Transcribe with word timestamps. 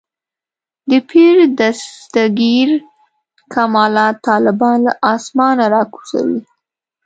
د 0.89 0.91
پیر 1.09 1.35
دستګیر 1.59 2.69
کمالات 3.53 4.15
طالبان 4.29 4.77
له 4.87 4.91
اسمانه 5.13 5.65
راکوزوي. 5.75 6.41